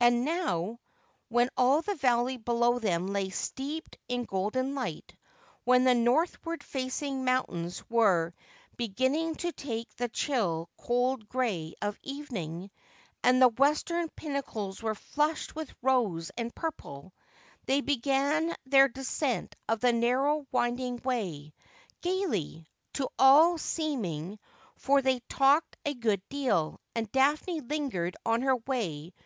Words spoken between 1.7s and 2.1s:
the